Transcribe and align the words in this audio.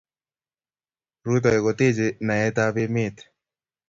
rutoi 1.25 1.59
kotechei 1.63 2.11
naetab 2.27 2.75
emet 2.83 3.17